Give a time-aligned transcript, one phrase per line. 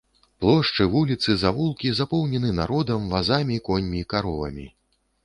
[0.43, 4.65] Плошчы, вуліцы, завулкі запоўнены народам, вазамі, коньмі, каровамі.